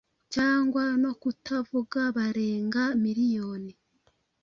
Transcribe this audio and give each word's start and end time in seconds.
cyangwa 0.33 0.83
no 1.03 1.11
kutavuga 1.21 2.01
barenga 2.15 2.83
miliyoni 3.03 3.73